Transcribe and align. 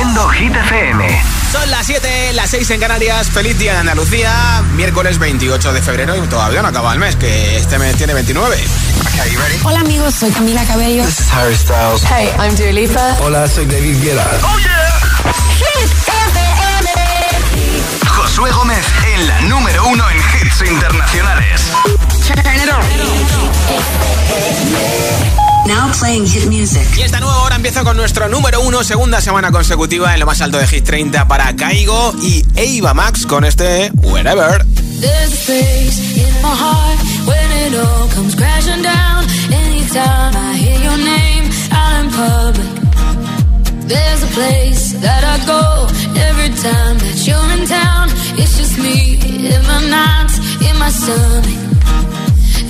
Reproduciendo 0.00 0.28
Hit 0.30 0.56
FM. 0.56 1.22
Son 1.52 1.70
las 1.70 1.86
7, 1.86 2.32
las 2.32 2.48
6 2.50 2.70
en 2.70 2.80
Canarias. 2.80 3.28
Feliz 3.28 3.58
día 3.58 3.72
en 3.72 3.78
Andalucía. 3.80 4.62
Miércoles 4.72 5.18
28 5.18 5.74
de 5.74 5.82
febrero 5.82 6.16
y 6.16 6.26
todavía 6.26 6.62
no 6.62 6.68
acaba 6.68 6.94
el 6.94 6.98
mes, 6.98 7.16
que 7.16 7.58
este 7.58 7.78
mes 7.78 7.96
tiene 7.96 8.14
29. 8.14 8.56
Hola 9.62 9.80
amigos, 9.80 10.14
soy 10.14 10.30
Camila 10.30 10.64
Cabello. 10.64 11.04
This 11.04 11.20
is 11.20 11.32
Harry 11.32 11.54
Styles. 11.54 12.02
Hey, 12.04 12.30
I'm 12.38 12.56
Dua 12.56 12.72
Lipa. 12.72 13.16
Hola, 13.20 13.46
soy 13.46 13.66
David 13.66 14.02
Guetta. 14.02 14.26
¡Oh, 14.42 14.58
yeah! 14.58 15.32
Hit 15.58 15.90
FM. 16.08 16.90
Josué 18.08 18.50
Gómez 18.52 18.86
en 19.14 19.28
la 19.28 19.40
número 19.42 19.86
uno 19.86 20.04
en 20.08 20.16
hits 20.16 20.62
internacionales. 20.62 21.60
Now 25.66 25.90
playing 25.98 26.26
hit 26.26 26.46
music. 26.46 26.86
Y 26.96 27.02
esta 27.02 27.20
nueva 27.20 27.42
hora 27.42 27.56
empieza 27.56 27.82
con 27.84 27.96
nuestro 27.96 28.28
número 28.28 28.60
uno, 28.60 28.82
segunda 28.82 29.20
semana 29.20 29.50
consecutiva 29.52 30.12
en 30.14 30.20
lo 30.20 30.26
más 30.26 30.40
alto 30.40 30.58
de 30.58 30.66
Hit 30.66 30.84
30 30.84 31.28
para 31.28 31.54
Caigo 31.54 32.12
y 32.22 32.44
Eva 32.56 32.94
Max 32.94 33.26
con 33.26 33.44
este 33.44 33.90
Wherever. 34.02 34.64
There's 35.00 35.32
a 35.32 35.36
space 35.36 36.16
in 36.16 36.42
my 36.42 36.54
heart 36.54 36.98
when 37.26 37.50
it 37.66 37.74
all 37.74 38.08
comes 38.14 38.34
crashing 38.34 38.82
down. 38.82 39.24
Anytime 39.52 40.34
I 40.36 40.56
hear 40.56 40.78
your 40.82 40.98
name 40.98 41.50
out 41.72 42.04
in 42.04 42.10
public. 42.10 42.80
There's 43.86 44.22
a 44.22 44.28
place 44.34 44.92
that 45.00 45.24
I 45.24 45.38
go 45.46 45.86
every 46.20 46.50
time 46.62 46.98
that 46.98 47.26
you're 47.26 47.52
in 47.58 47.66
town. 47.66 48.08
It's 48.38 48.56
just 48.58 48.78
me 48.78 49.18
in 49.46 49.62
my 49.66 49.80
nights, 49.88 50.38
in 50.60 50.78
my 50.78 50.90
stomach. 50.90 51.79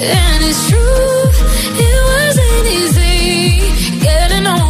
And 0.02 0.44
it's 0.44 0.68
true, 0.70 1.28
it 1.76 2.00
wasn't 2.10 2.66
easy 2.66 4.00
getting 4.00 4.46
over 4.46 4.69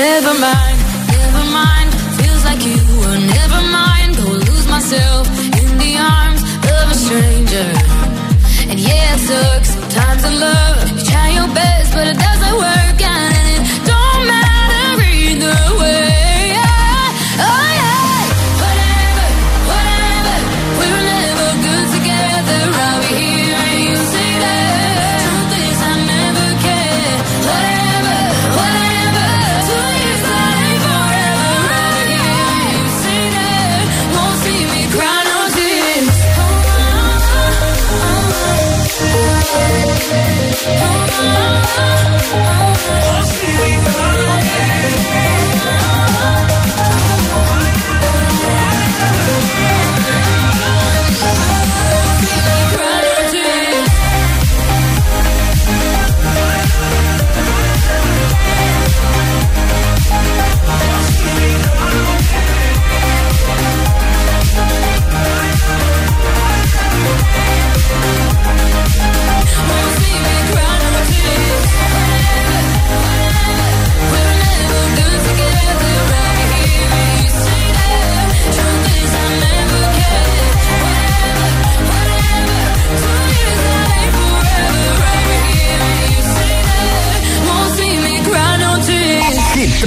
Never 0.00 0.32
mind, 0.40 0.69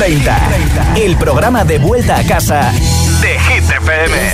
30. 0.03 0.95
El 0.97 1.15
programa 1.15 1.63
de 1.63 1.79
vuelta 1.79 2.17
a 2.17 2.23
casa 2.23 2.73
de 3.21 3.39
Hit 3.39 3.63
FM. 3.63 4.33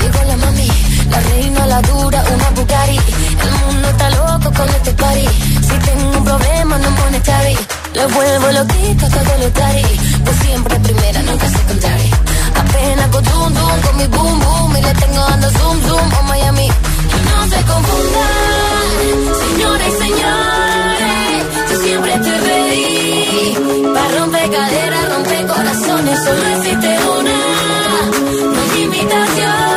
Llegó 0.00 0.24
la 0.26 0.36
mami, 0.38 0.68
la 1.10 1.20
reina, 1.20 1.66
la 1.66 1.82
dura, 1.82 2.24
una 2.32 2.50
Bugatti. 2.56 2.96
El 2.96 3.50
mundo 3.66 3.88
está 3.90 4.08
loco 4.08 4.50
con 4.56 4.68
este 4.70 4.92
party. 4.94 5.28
Si 5.60 5.74
tengo 5.84 6.16
un 6.16 6.24
problema, 6.24 6.78
no 6.78 6.90
monetary. 6.92 7.58
Lo 7.92 8.08
vuelvo 8.08 8.50
loquito 8.52 9.06
todo 9.06 9.36
lo 9.38 9.50
tari. 9.50 9.84
Pues 10.24 10.36
siempre 10.38 10.80
primera, 10.80 11.20
nunca 11.20 11.46
secondary. 11.50 12.10
Apenas 12.56 13.08
con 13.08 13.22
zoom 13.26 13.54
zoom, 13.54 13.80
con 13.82 13.96
mi 13.98 14.06
boom 14.06 14.40
boom. 14.40 14.76
Y 14.78 14.82
le 14.82 14.94
tengo 14.94 15.20
dando 15.28 15.50
zoom 15.50 15.80
zoom 15.82 16.14
a 16.14 16.22
Miami. 16.22 16.68
Y 16.68 17.28
no 17.28 17.44
se 17.50 17.62
confundan, 17.64 18.80
señores 19.44 19.88
y 19.88 20.02
señores. 20.04 20.79
Siempre 22.10 22.32
estoy 22.32 22.48
ready. 22.48 23.92
Para 23.94 24.18
romper 24.18 24.50
caderas, 24.50 25.14
romper 25.14 25.46
corazones. 25.46 26.24
Solo 26.24 26.46
existe 26.56 26.98
una. 27.18 28.52
No 28.52 28.62
hay 28.62 28.82
imitaciones. 28.82 29.69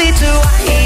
quickly 0.00 0.16
to 0.18 0.30
I 0.32 0.79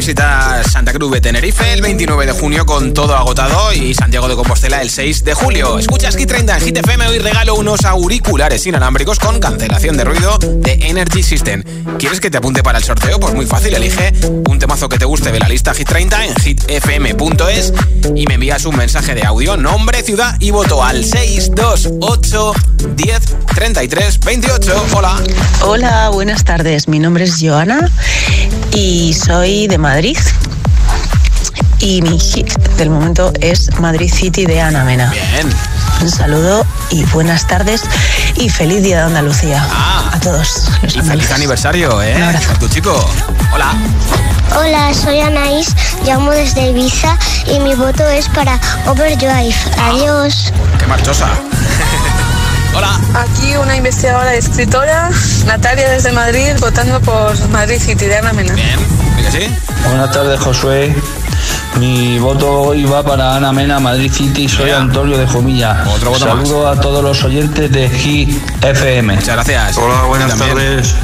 verano 0.00 0.20
va 0.20 0.54
a 0.54 0.58
visitar 0.60 0.68
Santa 0.68 0.92
Cruz 0.92 1.10
de 1.12 1.20
Tenerife 1.20 1.72
el 1.72 1.82
29 1.82 2.26
de 2.26 2.32
junio 2.32 2.64
con 2.64 2.94
todo 2.94 3.16
agotado 3.16 3.72
y 3.72 3.92
Santiago 3.92 4.28
de 4.28 4.34
Compostela 4.34 4.80
el 4.80 4.88
6 4.88 5.24
de 5.24 5.34
julio. 5.34 5.78
Escuchas 5.78 6.16
Hit 6.16 6.28
30 6.28 6.56
en 6.56 6.62
Hit 6.62 6.76
FM 6.78 7.06
hoy 7.08 7.18
regalo 7.18 7.54
unos 7.54 7.84
auriculares 7.84 8.64
inalámbricos 8.66 9.18
con 9.18 9.40
cancelación 9.40 9.96
de 9.96 10.04
ruido 10.04 10.38
de 10.38 10.72
Energy 10.82 11.22
System. 11.22 11.62
¿Quieres 11.98 12.20
que 12.20 12.30
te 12.30 12.38
apunte 12.38 12.62
para 12.62 12.78
el 12.78 12.84
sorteo? 12.84 13.20
Pues 13.20 13.34
muy 13.34 13.46
fácil, 13.46 13.74
elige 13.74 14.12
un 14.48 14.58
temazo 14.58 14.88
que 14.88 14.98
te 14.98 15.04
guste 15.04 15.32
de 15.32 15.38
la 15.38 15.48
lista 15.48 15.74
Hit 15.74 15.88
30 15.88 16.24
en 16.24 16.34
hitfm.es 16.34 17.72
y 18.14 18.26
me 18.26 18.34
envías 18.34 18.64
un 18.64 18.76
mensaje 18.76 19.14
de 19.14 19.24
audio, 19.24 19.56
nombre, 19.56 20.02
ciudad 20.02 20.36
y 20.40 20.50
voto 20.50 20.82
al 20.82 21.04
628 21.04 22.52
10 22.96 23.36
33 23.54 24.20
28. 24.20 24.84
Hola. 24.94 25.22
Hola, 25.62 26.08
buenas 26.10 26.44
tardes. 26.44 26.88
Mi 26.88 26.98
nombre 26.98 27.24
es 27.24 27.36
Joana 27.40 27.90
y 28.72 29.14
soy 29.14 29.66
de 29.66 29.78
Madrid. 29.78 29.89
Y 31.80 32.00
mi 32.02 32.16
hit 32.20 32.46
del 32.76 32.90
momento 32.90 33.32
es 33.40 33.68
Madrid 33.80 34.08
City 34.12 34.46
de 34.46 34.60
Ana 34.60 34.84
Mena. 34.84 35.10
Bien. 35.10 35.48
Un 36.00 36.08
saludo 36.08 36.64
y 36.90 37.02
buenas 37.06 37.44
tardes 37.48 37.82
y 38.36 38.48
feliz 38.50 38.84
día 38.84 38.98
de 38.98 39.02
Andalucía 39.06 39.66
Ah. 39.68 40.10
a 40.12 40.20
todos. 40.20 40.68
los 40.82 40.94
Y 40.94 41.00
feliz 41.00 41.30
aniversario, 41.32 42.00
¿eh? 42.02 42.14
Un 42.16 42.22
abrazo. 42.22 42.52
A 42.52 42.58
tu 42.60 42.68
chico. 42.68 43.10
Hola. 43.52 43.72
Hola, 44.56 44.94
soy 44.94 45.18
Anaís, 45.20 45.74
llamo 46.04 46.30
desde 46.30 46.70
Ibiza 46.70 47.16
y 47.52 47.58
mi 47.58 47.74
voto 47.74 48.06
es 48.08 48.28
para 48.28 48.60
Overdrive. 48.86 49.54
Adiós. 49.82 50.52
Qué 50.78 50.86
marchosa. 50.86 51.30
Hola. 52.74 53.00
Aquí 53.14 53.56
una 53.56 53.76
investigadora 53.76 54.34
y 54.34 54.38
escritora, 54.38 55.10
Natalia 55.46 55.90
desde 55.90 56.12
Madrid, 56.12 56.52
votando 56.60 57.00
por 57.00 57.36
Madrid 57.48 57.78
City 57.80 58.06
de 58.06 58.18
Ana 58.18 58.32
Mena. 58.32 58.54
Bien. 58.54 58.78
¿Sí? 59.30 59.48
Buenas 59.88 60.10
tardes, 60.12 60.40
Josué. 60.40 60.94
Mi 61.78 62.18
voto 62.18 62.50
hoy 62.62 62.84
va 62.84 63.02
para 63.02 63.36
Ana 63.36 63.52
Mena, 63.52 63.78
Madrid 63.80 64.10
City. 64.12 64.48
Soy 64.48 64.66
Mira. 64.66 64.78
Antonio 64.80 65.16
de 65.18 65.26
Jomilla. 65.26 65.84
Otro 65.88 66.10
voto 66.10 66.26
más. 66.26 66.36
Saludo 66.36 66.68
a 66.68 66.80
todos 66.80 67.02
los 67.02 67.22
oyentes 67.24 67.70
de 67.70 67.88
Hit 67.88 68.36
FM. 68.62 69.14
Muchas 69.16 69.34
gracias. 69.36 69.76
Hola, 69.76 70.02
buenas 70.02 70.28
también. 70.30 70.54
tardes. 70.56 70.94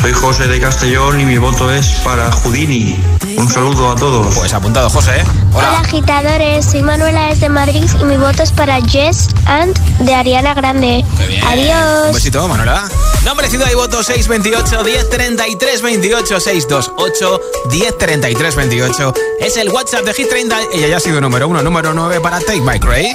Soy 0.00 0.12
José 0.12 0.46
de 0.48 0.60
Castellón 0.60 1.20
y 1.20 1.24
mi 1.24 1.38
voto 1.38 1.72
es 1.72 1.86
para 2.04 2.30
Houdini. 2.30 2.98
Un 3.36 3.48
saludo 3.48 3.90
a 3.90 3.94
todos. 3.96 4.34
Pues 4.36 4.52
apuntado, 4.52 4.88
José. 4.90 5.18
¿eh? 5.20 5.24
Hola 5.52 5.68
Hola. 5.68 5.80
agitadores, 5.80 6.66
soy 6.66 6.82
Manuela 6.82 7.28
desde 7.28 7.48
Madrid 7.48 7.84
y 8.00 8.04
mi 8.04 8.16
voto 8.16 8.42
es 8.42 8.52
para 8.52 8.80
Jess 8.82 9.28
and 9.46 9.76
de 10.00 10.14
Ariana 10.14 10.54
Grande. 10.54 11.04
Qué 11.18 11.26
bien. 11.26 11.42
Un 11.42 11.48
Adiós. 11.48 12.14
besito, 12.14 12.46
Manuela. 12.48 12.88
Nombre, 13.24 13.48
ciudad 13.48 13.68
y 13.70 13.74
voto 13.74 14.02
628 14.02 14.84
1033 14.84 15.82
28 15.82 16.40
628 16.40 17.40
1033 17.70 18.56
28. 18.56 19.14
Es 19.40 19.56
el 19.56 19.70
WhatsApp 19.70 20.04
de 20.04 20.12
Hit 20.14 20.28
30. 20.28 20.56
Ella 20.74 20.88
ya 20.88 20.96
ha 20.98 21.00
sido 21.00 21.20
número 21.20 21.48
uno, 21.48 21.62
número 21.62 21.94
9 21.94 22.20
para 22.20 22.40
Take 22.40 22.60
My 22.60 22.78
Cray. 22.78 23.14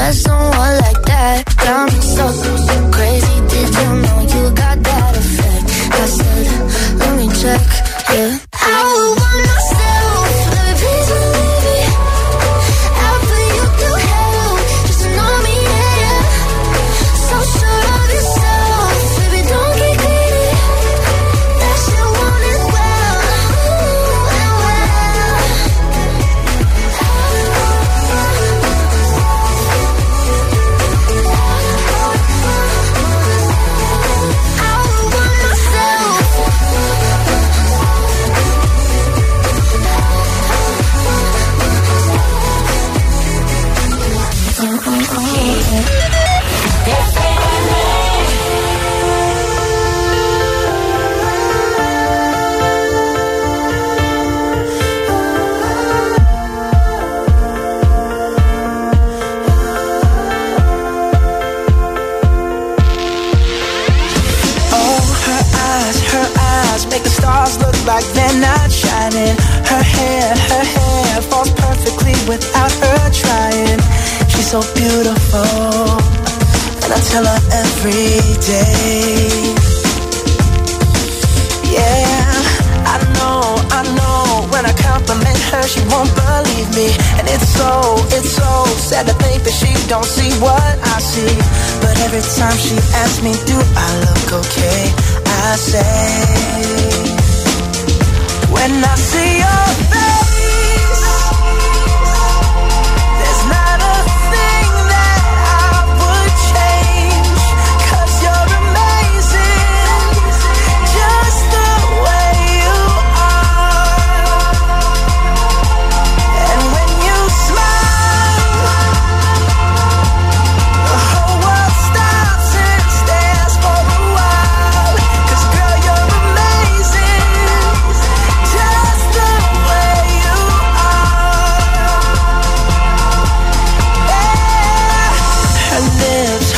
mess 0.00 0.29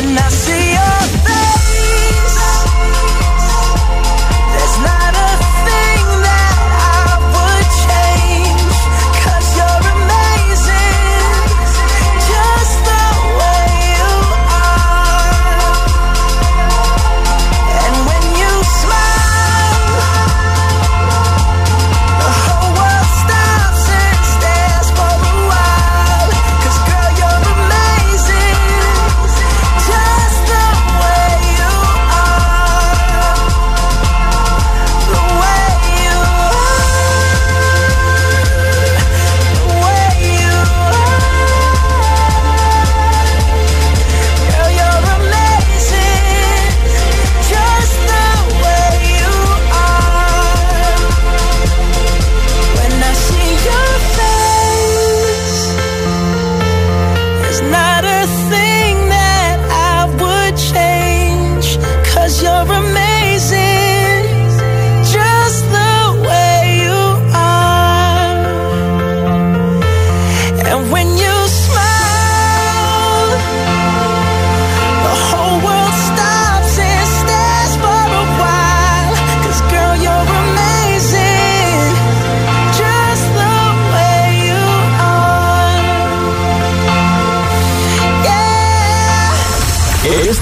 when 0.00 0.16
I 0.16 0.28
see 0.28 0.57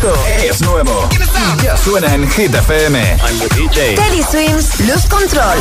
Esto 0.06 0.18
es 0.38 0.60
nuevo. 0.62 1.08
Y 1.58 1.64
ya 1.64 1.76
suena 1.76 2.14
en 2.14 2.30
Hit 2.30 2.54
FM. 2.54 3.16
Teddy 3.72 4.22
Swims, 4.22 4.78
Lose 4.80 5.08
Control. 5.08 5.58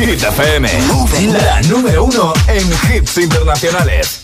Hit 0.00 0.22
FM. 0.22 0.66
La 1.44 1.60
número 1.68 2.04
uno 2.04 2.32
en 2.46 2.66
hits 2.90 3.18
internacionales. 3.18 4.22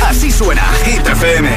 Así 0.00 0.30
suena 0.30 0.62
Hit 0.84 1.04
FM. 1.04 1.50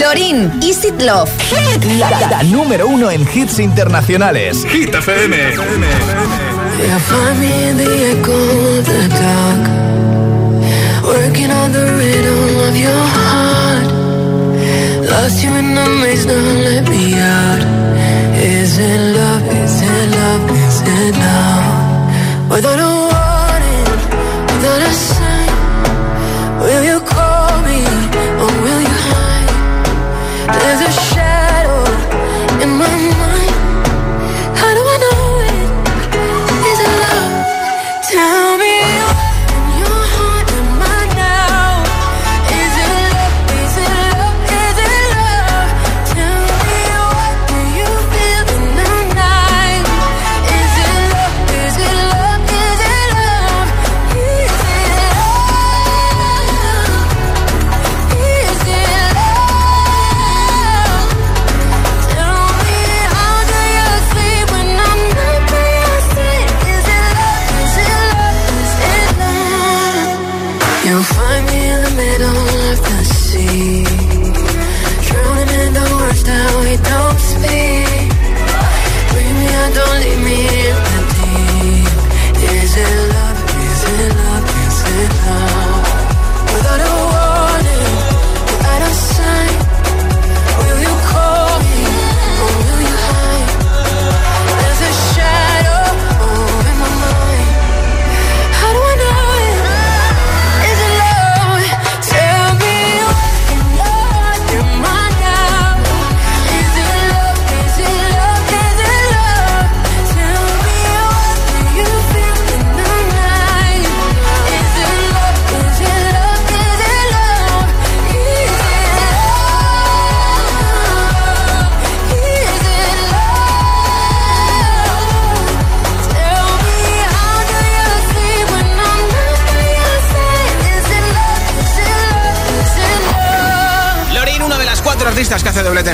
Lorin, 0.00 0.50
Is 0.62 0.82
It 0.86 1.02
Love. 1.02 1.30
La, 1.98 2.26
la 2.26 2.42
número 2.44 2.88
uno 2.88 3.10
en 3.10 3.28
hits 3.34 3.58
internacionales. 3.58 4.64
Hit 4.66 4.94
FM. 4.94 5.36
Yeah, 5.36 6.98
in 11.50 11.72
the 11.72 11.84
rhythm 11.98 12.40
of 12.68 12.74
your 12.76 13.02
heart. 13.16 13.88
Lost 15.10 15.42
you 15.44 15.52
in 15.60 15.74
the 15.74 15.86
maze, 16.00 16.24
now 16.26 16.40
let 16.68 16.84
me 16.88 17.04
out. 17.18 17.62
Is 18.38 18.78
it 18.78 19.00
love? 19.16 19.44
Is 19.62 19.82
it 19.82 20.06
love? 20.16 20.50
Is 20.64 20.76
it 20.96 21.14
love? 21.24 22.50
Without 22.50 22.78
a 22.78 23.09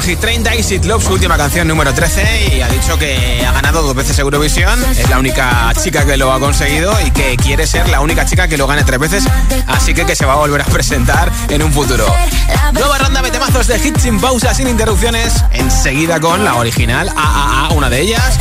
Hit 0.07 0.21
30, 0.21 0.55
Is 0.55 0.71
It 0.71 0.85
Love, 0.85 1.05
su 1.05 1.15
última 1.15 1.37
canción 1.37 1.67
número 1.67 1.93
13, 1.93 2.55
y 2.55 2.61
ha 2.61 2.69
dicho 2.69 2.97
que 2.97 3.45
ha 3.45 3.51
ganado 3.51 3.83
dos 3.83 3.93
veces 3.93 4.17
Eurovisión, 4.21 4.81
es 4.97 5.11
la 5.11 5.19
única 5.19 5.73
chica 5.75 6.07
que 6.07 6.17
lo 6.17 6.33
ha 6.33 6.39
conseguido 6.39 6.95
y 7.05 7.11
que 7.11 7.37
quiere 7.37 7.67
ser 7.67 7.89
la 7.89 8.01
única 8.01 8.25
chica 8.25 8.47
que 8.47 8.57
lo 8.57 8.69
gane 8.69 8.85
tres 8.85 9.01
veces, 9.01 9.25
así 9.67 9.95
que 9.95 10.07
que 10.07 10.15
se 10.15 10.25
va 10.25 10.35
a 10.35 10.37
volver 10.37 10.61
a 10.61 10.65
presentar 10.67 11.33
en 11.49 11.61
un 11.61 11.73
futuro. 11.73 12.07
Nueva 12.73 12.99
ronda 12.99 13.21
de 13.21 13.33
temazos 13.33 13.67
de 13.67 13.79
hits 13.79 14.03
sin 14.03 14.21
pausa, 14.21 14.55
sin 14.55 14.69
interrupciones, 14.69 15.43
enseguida 15.51 16.21
con 16.21 16.45
la 16.45 16.55
original 16.55 17.09
AAA, 17.09 17.71
una 17.73 17.91
de 17.91 18.01
ellas. 18.03 18.39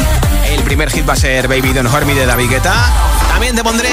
El 0.48 0.62
primer 0.62 0.92
hit 0.92 1.10
va 1.10 1.14
a 1.14 1.18
ser 1.18 1.48
Baby 1.48 1.74
Don't 1.74 1.92
Hurt 1.92 2.06
de 2.06 2.28
David 2.28 2.52
Guetta. 2.52 2.76
También 3.28 3.56
te 3.56 3.64
pondré 3.64 3.90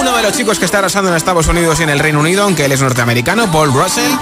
uno 0.00 0.16
de 0.16 0.22
los 0.22 0.32
chicos 0.34 0.60
que 0.60 0.66
está 0.66 0.78
arrasando 0.78 1.10
en 1.10 1.16
Estados 1.16 1.48
Unidos 1.48 1.80
y 1.80 1.82
en 1.82 1.90
el 1.90 1.98
Reino 1.98 2.20
Unido, 2.20 2.44
aunque 2.44 2.66
él 2.66 2.70
es 2.70 2.80
norteamericano, 2.80 3.50
Paul 3.50 3.72
Russell. 3.72 4.12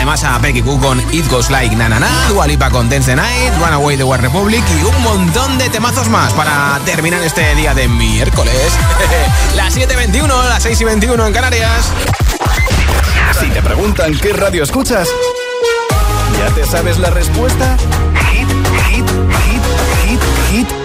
Además 0.00 0.24
a 0.24 0.38
Becky 0.38 0.62
Cook 0.62 0.80
con 0.80 0.98
It 1.12 1.28
Goes 1.28 1.50
Like 1.50 1.76
Na 1.76 1.86
Na 1.86 2.00
Na, 2.00 2.08
Dua 2.30 2.46
Lipa 2.46 2.70
con 2.70 2.88
Dance 2.88 3.14
Night, 3.14 3.52
Runaway 3.60 3.98
de 3.98 4.02
War 4.02 4.18
Republic 4.18 4.64
y 4.80 4.82
un 4.82 5.02
montón 5.02 5.58
de 5.58 5.68
temazos 5.68 6.08
más 6.08 6.32
para 6.32 6.80
terminar 6.86 7.22
este 7.22 7.54
día 7.54 7.74
de 7.74 7.86
miércoles. 7.86 8.54
las 9.56 9.76
7.21, 9.76 10.26
las 10.26 10.64
6.21 10.64 11.26
en 11.26 11.32
Canarias. 11.34 11.92
Si 13.38 13.50
te 13.50 13.60
preguntan 13.60 14.16
qué 14.16 14.32
radio 14.32 14.62
escuchas, 14.62 15.06
¿ya 16.38 16.54
te 16.54 16.64
sabes 16.64 16.98
la 16.98 17.10
respuesta? 17.10 17.76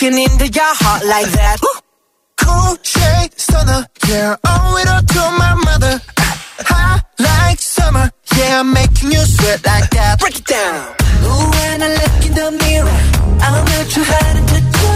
Trouble, 0.00 0.16
into 0.16 0.46
your 0.48 0.74
heart 0.80 1.04
like 1.04 1.30
that. 1.32 1.58
Cool 2.36 2.76
shade 2.82 3.32
stunner, 3.36 3.84
yeah, 4.08 4.36
owe 4.46 4.76
it 4.80 4.88
all 4.88 5.02
to 5.02 5.22
my 5.36 5.54
mother. 5.64 6.00
Ah, 6.18 6.34
Hot 6.64 7.04
like 7.18 7.58
summer, 7.60 8.10
yeah, 8.36 8.60
I'm 8.60 8.72
making 8.72 9.12
you 9.12 9.20
sweat 9.20 9.64
like 9.64 9.90
that. 9.90 10.18
Break 10.20 10.38
it 10.38 10.46
down. 10.46 10.96
Ooh, 11.24 11.50
when 11.52 11.82
I 11.82 11.88
look 12.00 12.26
in 12.26 12.32
the 12.34 12.48
mirror, 12.64 13.00
I'm 13.44 13.64
not 13.64 13.86
too 13.92 14.04
hard 14.04 14.48
to 14.48 14.58
do. 14.80 14.92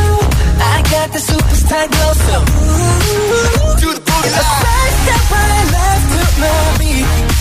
I 0.73 0.77
got 0.91 1.13
the 1.13 1.21
superstar 1.21 1.85
glow, 1.93 2.13
so 2.25 2.37
ooh, 2.41 3.77
do 3.81 3.89
the 3.93 4.01
booty. 4.01 4.29
A 4.29 4.41
side 4.41 4.95
step 5.05 5.25
right 5.37 5.67
left 5.75 6.07
to 6.15 6.41
my 6.41 6.79
beat. 6.79 7.34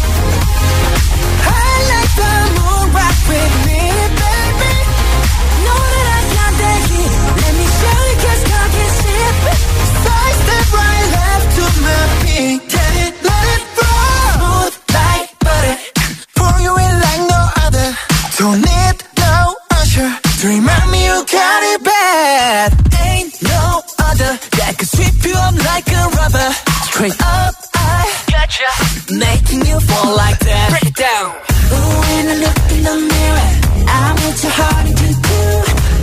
remind 20.44 20.92
me 20.92 21.06
you 21.06 21.26
got 21.32 21.64
it 21.72 21.84
bad. 21.84 22.74
Ain't 23.06 23.34
no 23.44 23.82
other 24.00 24.32
that 24.60 24.76
could 24.78 24.90
sweep 24.90 25.16
you 25.24 25.36
up 25.36 25.56
like 25.72 25.88
a 25.88 26.04
rubber. 26.20 26.50
Straight 26.90 27.16
up, 27.22 27.56
I 27.76 28.12
gotcha. 28.28 28.68
Making 29.14 29.66
you 29.66 29.80
fall 29.80 30.16
like 30.16 30.40
that. 30.40 30.68
Break 30.72 30.88
it 30.92 30.98
down. 31.00 31.32
Ooh, 31.72 31.96
when 32.12 32.24
I 32.28 32.36
look 32.44 32.60
in 32.76 32.82
the 32.84 32.96
mirror, 33.08 33.50
I 33.88 34.16
want 34.20 34.38
your 34.44 34.54
heart 34.60 34.86
and 34.90 35.00
you 35.00 35.12
do. 35.16 35.42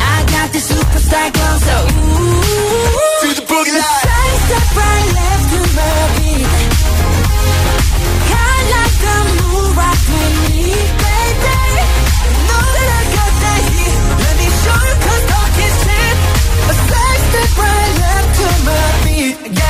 I 0.00 0.16
got 0.32 0.48
this 0.52 0.66
superstar 0.72 1.26
glow, 1.36 1.54
so 1.68 1.76
ooh. 1.84 3.20
Feel 3.20 3.34
the 3.36 3.44
boogie 3.44 3.74
night. 3.76 4.00
Side 4.08 4.40
step 4.46 4.66
right, 4.80 5.08
left 5.20 5.46
to 5.52 5.60
my 5.76 5.96
beat. 6.16 6.48
High 8.30 8.62
like 8.72 8.96
the 9.04 9.39
right 17.60 17.98
up 18.14 18.26
to 18.38 18.48
my 18.66 18.86
feet. 19.04 19.69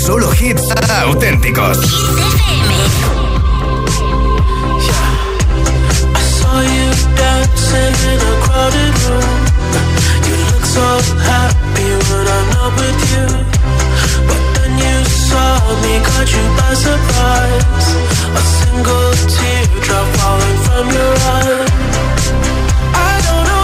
Solo 0.00 0.30
hits 0.32 0.62
auténticos. 1.04 1.78
me 15.82 15.98
caught 16.06 16.30
you 16.36 16.46
by 16.58 16.72
surprise. 16.86 17.86
A 18.40 18.42
single 18.58 19.10
teardrop 19.34 20.06
falling 20.16 20.58
from 20.66 20.84
your 20.96 21.14
eye. 21.34 21.66
I 22.94 23.12
don't 23.26 23.46
know. 23.48 23.59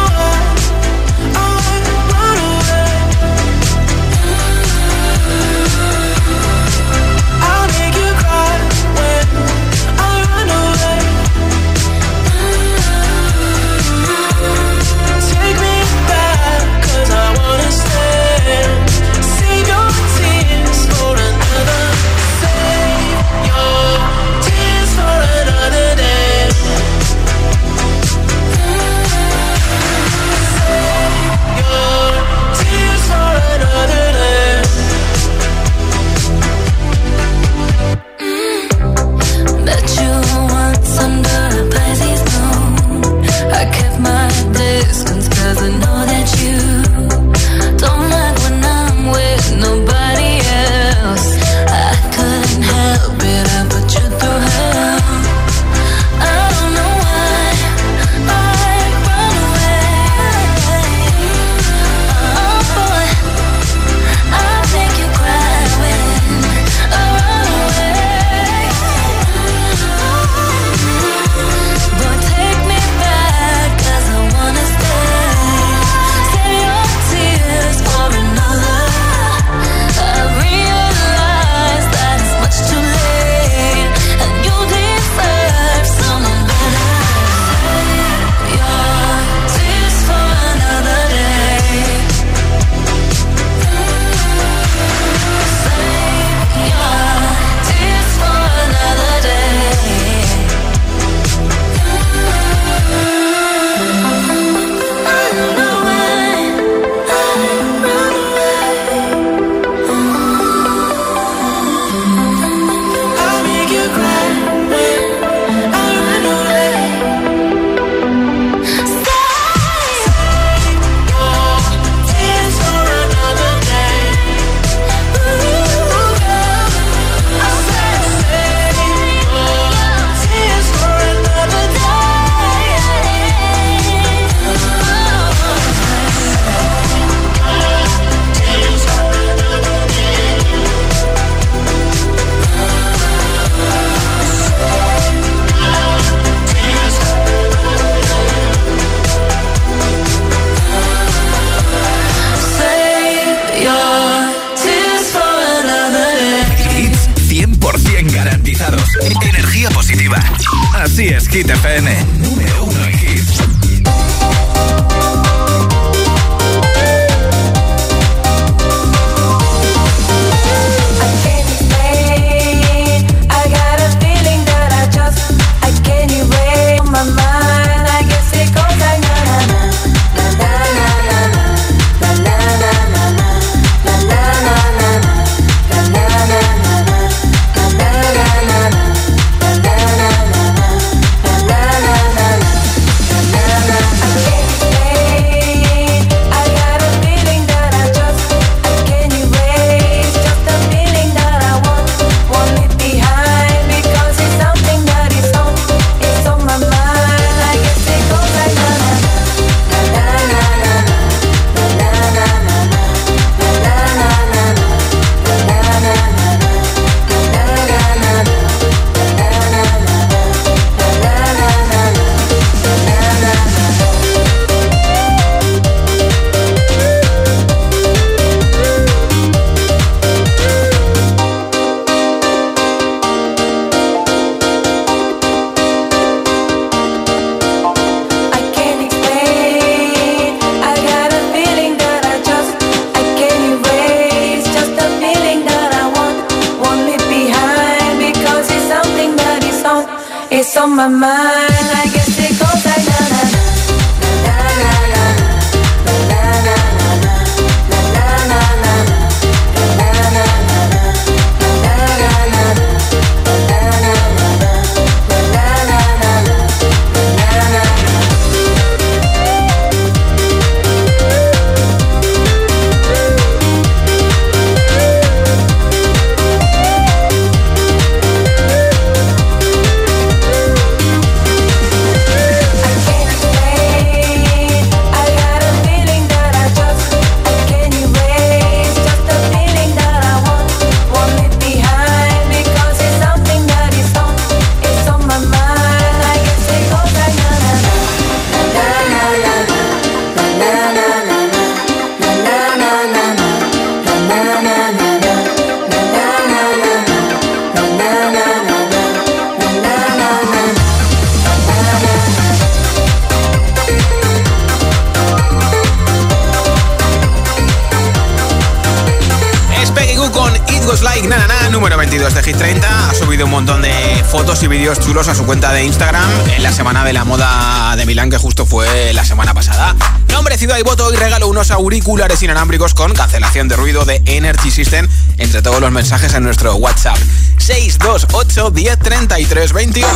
22 321.99 322.15
de 322.15 322.23
Hit 322.25 322.37
30. 322.37 322.91
Ha 322.91 322.95
subido 322.95 323.25
un 323.25 323.31
montón 323.31 323.63
de 323.63 323.73
fotos 324.11 324.43
y 324.43 324.49
vídeos 324.49 324.79
chulos 324.81 325.09
a 325.09 325.15
su 325.15 325.25
cuenta 325.25 325.55
de 325.55 325.65
Instagram 325.65 326.05
en 326.37 326.43
la 326.43 326.53
semana 326.53 326.85
de 326.85 326.93
la 326.93 327.05
moda 327.05 327.75
de 327.75 327.87
Milán, 327.87 328.11
que 328.11 328.19
justo 328.19 328.45
fue 328.45 328.93
la 328.93 329.03
semana 329.03 329.33
pasada. 329.33 329.75
Nombre, 330.13 330.37
ciudad 330.37 330.59
y 330.59 330.63
voto 330.63 330.93
y 330.93 330.97
regalo 330.97 331.27
unos 331.27 331.51
auriculares 331.51 332.23
inalámbricos 332.23 332.75
con 332.75 332.93
cancelación 332.93 333.49
de 333.49 333.57
ruido 333.57 333.87
de 333.87 334.03
Energy 334.05 334.51
System 334.51 334.87
entre 335.17 335.41
todos 335.41 335.59
los 335.59 335.73
mensajes 335.73 336.13
en 336.13 336.23
nuestro 336.23 336.55
WhatsApp. 336.57 336.99
628 337.47 338.51
10 338.51 338.77
33 338.81 339.53
28. 339.53 339.89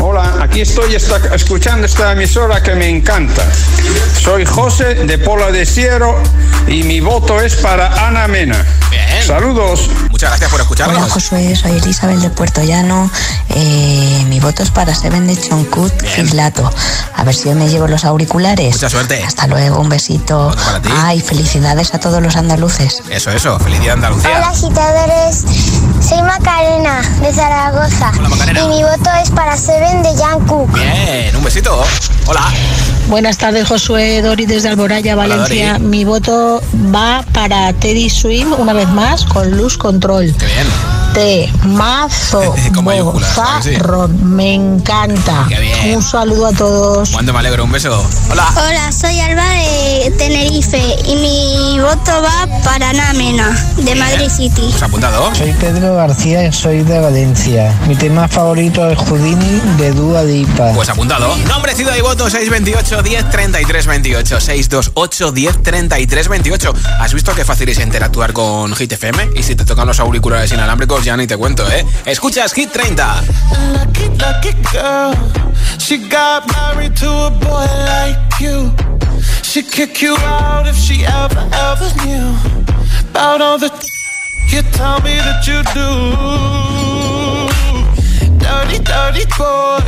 Hola, 0.00 0.38
aquí 0.42 0.62
estoy 0.62 0.94
esta- 0.94 1.34
escuchando 1.34 1.84
esta 1.84 2.12
emisora 2.12 2.62
que 2.62 2.74
me 2.74 2.88
encanta. 2.88 3.42
Soy 4.22 4.46
José 4.46 4.94
de 4.94 5.18
Pola 5.18 5.50
de 5.52 5.66
Siero 5.66 6.16
y 6.66 6.82
mi 6.82 7.00
voto 7.00 7.38
es 7.42 7.56
para 7.56 8.06
Ana 8.08 8.26
Mena. 8.26 8.64
Saludos. 9.26 9.90
Muchas 10.10 10.30
gracias 10.30 10.50
por 10.50 10.60
escucharnos. 10.62 10.96
Hola 10.96 11.08
Josué, 11.10 11.54
soy 11.56 11.72
Elizabeth 11.72 12.20
de 12.20 12.30
Puerto 12.30 12.62
Llano. 12.62 13.10
Eh, 13.50 14.24
mi 14.28 14.40
voto 14.40 14.62
es 14.62 14.70
para 14.70 14.94
Seven 14.94 15.26
de 15.26 15.38
Choncut 15.38 15.92
Fislato. 16.06 16.70
A 17.16 17.22
ver 17.24 17.34
si 17.34 17.48
hoy 17.50 17.54
me 17.54 17.68
llevo 17.68 17.86
los 17.86 18.04
auriculares. 18.06 18.72
Mucha 18.76 18.88
suerte. 18.88 19.22
Hasta 19.22 19.46
luego, 19.46 19.78
un 19.78 19.90
besito. 19.90 20.54
para 20.64 20.80
ti. 20.80 20.88
Ay, 20.94 21.20
felicidades 21.20 21.92
a 21.94 22.00
todos 22.00 22.22
los 22.22 22.36
andaluces. 22.36 23.02
Eso, 23.10 23.30
eso. 23.30 23.58
Felicidad 23.60 23.94
Andalucía. 23.94 24.30
Hola 24.36 24.48
agitadores, 24.48 25.44
soy 26.04 26.20
Macarena 26.20 27.00
de 27.22 27.32
Zaragoza 27.32 28.12
y 28.50 28.68
mi 28.68 28.82
voto 28.82 29.10
es 29.22 29.30
para 29.30 29.56
Seven 29.56 30.02
de 30.02 30.10
Jungkook. 30.10 30.70
Bien, 30.72 31.34
un 31.34 31.42
besito. 31.42 31.82
Hola. 32.26 32.52
Buenas 33.08 33.38
tardes, 33.38 33.66
Josué 33.66 34.20
Dori 34.20 34.44
desde 34.44 34.68
Alboraya, 34.68 35.14
Hola, 35.14 35.26
Valencia. 35.28 35.78
Mi 35.78 36.04
voto 36.04 36.62
va 36.94 37.24
para 37.32 37.72
Teddy 37.72 38.10
Swim 38.10 38.52
una 38.58 38.74
vez 38.74 38.88
más 38.88 39.24
con 39.24 39.56
Luz 39.56 39.78
Control. 39.78 40.34
Qué 40.38 40.46
bien. 40.46 41.03
De 41.14 41.48
mazo, 41.64 42.54
bozarrón. 42.82 44.34
Me 44.34 44.54
encanta. 44.54 45.46
Qué 45.48 45.60
bien. 45.60 45.96
Un 45.96 46.02
saludo 46.02 46.48
a 46.48 46.52
todos. 46.52 47.10
Cuánto 47.10 47.32
me 47.32 47.38
alegro. 47.38 47.62
Un 47.64 47.70
beso. 47.70 48.04
Hola. 48.30 48.48
Hola, 48.56 48.90
soy 48.90 49.20
Alba 49.20 49.48
de 49.50 50.12
Tenerife 50.18 50.82
y 51.06 51.14
mi 51.14 51.78
voto 51.80 52.20
va 52.20 52.48
para 52.64 52.92
Namena 52.92 53.56
de 53.76 53.94
Madrid 53.94 54.28
City. 54.28 54.72
¿Has 54.74 54.82
apuntado? 54.82 55.32
Soy 55.36 55.52
Pedro 55.52 55.94
García 55.94 56.46
y 56.46 56.52
soy 56.52 56.82
de 56.82 56.98
Valencia. 56.98 57.72
Mi 57.86 57.94
tema 57.94 58.26
favorito 58.26 58.90
es 58.90 58.98
Houdini 58.98 59.60
de 59.78 59.92
Dua 59.92 60.24
Lipa. 60.24 60.72
Pues 60.74 60.88
apuntado. 60.88 61.36
Nombre, 61.46 61.74
ciudad 61.76 61.94
y 61.96 62.00
voto 62.00 62.28
628 62.28 63.02
10 63.02 63.30
33 63.30 63.86
28. 63.86 64.40
628 64.40 65.30
10 65.32 65.62
33 65.62 66.28
28. 66.28 66.74
¿Has 66.98 67.14
visto 67.14 67.32
qué 67.36 67.44
fácil 67.44 67.68
es 67.68 67.78
interactuar 67.78 68.32
con 68.32 68.74
Hit 68.74 68.90
FM? 68.92 69.30
Y 69.36 69.44
si 69.44 69.54
te 69.54 69.64
tocan 69.64 69.86
los 69.86 70.00
auriculares 70.00 70.50
inalámbricos, 70.52 71.03
ya 71.04 71.16
ni 71.16 71.26
te 71.26 71.36
cuento, 71.36 71.68
¿eh? 71.70 71.84
Escuchas 72.06 72.52
Hit 72.54 72.72
30. 72.72 73.22
Lucky, 73.72 74.08
lucky 74.18 74.52
girl. 74.72 75.14
She 75.78 75.98
got 75.98 76.46
married 76.50 76.96
to 76.96 77.10
a 77.10 77.30
boy 77.30 77.66
like 77.92 78.40
you. 78.40 78.72
She'd 79.42 79.70
kick 79.70 80.00
you 80.00 80.16
out 80.16 80.66
if 80.66 80.76
she 80.76 81.04
ever, 81.04 81.46
ever 81.52 81.90
knew 82.04 82.34
about 83.10 83.42
all 83.42 83.58
the 83.58 83.68
you 84.48 84.62
tell 84.72 85.00
me 85.02 85.16
that 85.20 85.46
you 85.46 85.60
do. 85.76 85.88
Dirty, 88.38 88.78
dirty 88.82 89.26
boy. 89.36 89.84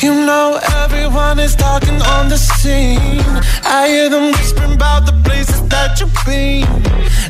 You 0.00 0.14
know 0.24 0.58
everyone 0.82 1.38
is 1.38 1.54
talking 1.54 2.00
on 2.00 2.28
the 2.30 2.38
scene. 2.38 3.20
I 3.62 3.88
hear 3.88 4.08
them 4.08 4.32
whispering 4.32 4.72
about 4.72 5.04
the 5.04 5.12
places 5.22 5.60
that 5.68 6.00
you've 6.00 6.14
been 6.24 6.64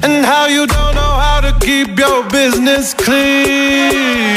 and 0.05 0.25
how 0.25 0.47
you 0.47 0.67
don't 0.67 0.86
know 0.97 1.13
how 1.27 1.41
to 1.41 1.53
keep 1.61 1.99
your 1.99 2.29
business 2.31 2.95
clean. 2.95 4.37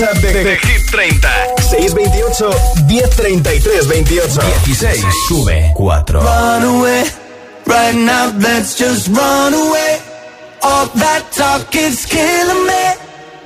WhatsApp 0.00 0.20
de, 0.20 0.32
de, 0.32 0.42
de 0.42 0.56
Hit 0.66 0.90
30. 0.90 1.28
628 1.68 2.48
1033 2.86 3.80
28. 3.80 4.30
16. 4.64 5.12
Sube 5.26 5.72
4. 5.76 6.20
Run 6.20 6.62
away. 6.62 7.04
Right 7.66 7.94
now, 7.94 8.32
let's 8.38 8.76
just 8.76 9.08
run 9.08 9.52
away. 9.52 10.00
All 10.62 10.86
that 10.94 11.30
talk 11.32 11.74
is 11.74 12.06
killing 12.06 12.64
me. 12.66 12.84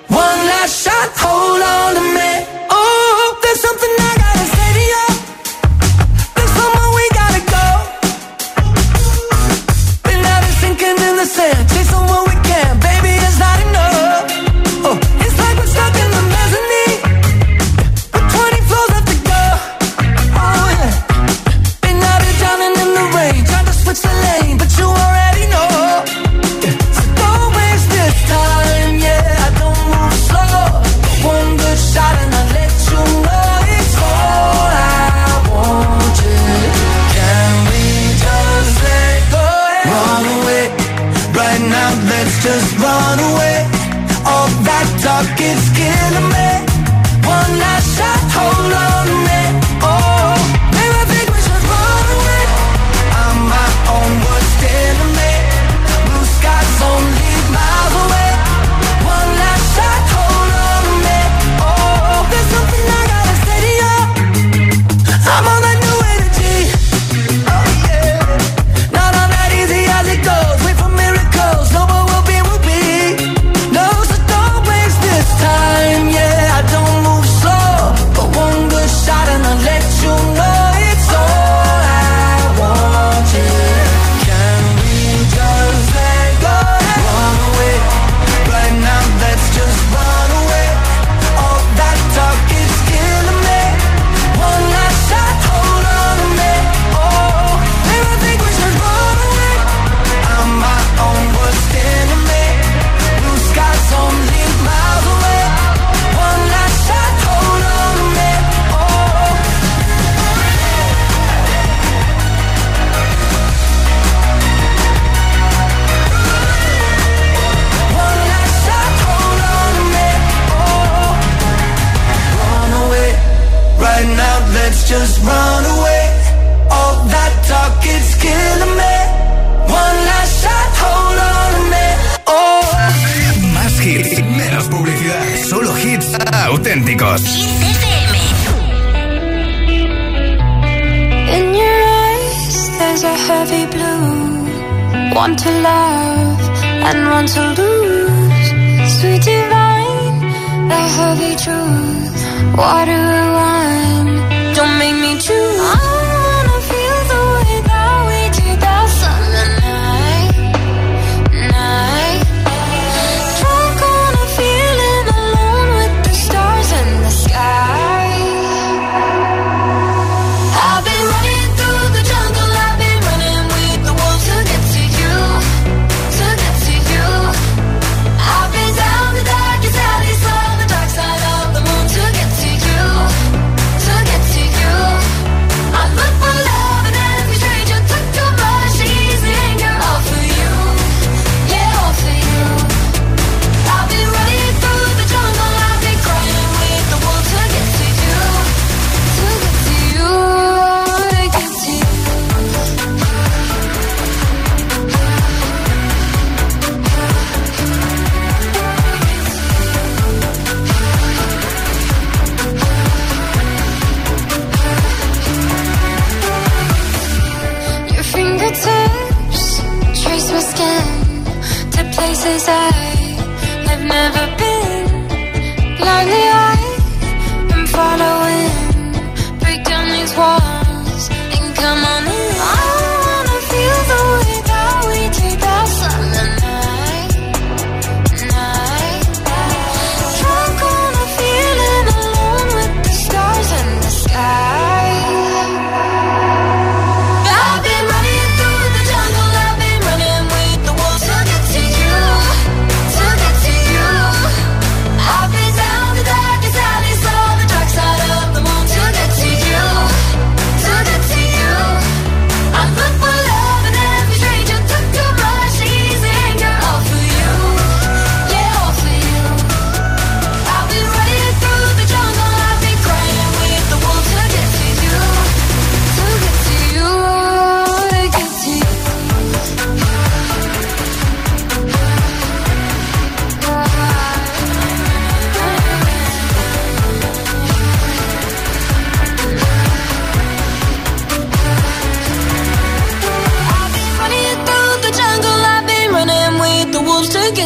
One 0.09 0.47
last 0.47 0.85
shot, 0.85 1.11
hold 1.17 1.61
on 1.61 1.95
to 1.95 2.01
me. 2.01 2.47
Oh, 2.71 3.39
there's 3.43 3.61
something 3.61 4.04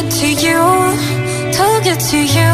get 0.01 0.11
to 0.11 0.27
you, 0.29 1.51
to 1.51 1.81
get 1.83 1.99
to 1.99 2.17
you. 2.17 2.48